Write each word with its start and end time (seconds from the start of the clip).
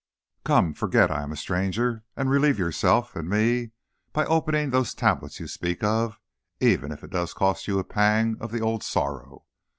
Come! 0.43 0.73
forget 0.73 1.11
I 1.11 1.21
am 1.21 1.31
a 1.31 1.35
stranger, 1.35 2.03
and 2.17 2.27
relieve 2.27 2.57
yourself 2.57 3.15
and 3.15 3.29
me 3.29 3.69
by 4.13 4.25
opening 4.25 4.71
these 4.71 4.95
tablets 4.95 5.39
you 5.39 5.45
speak 5.47 5.83
of, 5.83 6.19
even 6.59 6.91
if 6.91 7.03
it 7.03 7.11
does 7.11 7.35
cost 7.35 7.67
you 7.67 7.77
a 7.77 7.83
pang 7.83 8.35
of 8.39 8.51
the 8.51 8.61
old 8.61 8.81
sorrow. 8.83 9.45